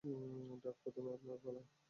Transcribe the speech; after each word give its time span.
Doc, 0.63 0.75
প্রথমে 0.83 1.09
আপনার 1.13 1.37
পালা। 1.43 1.61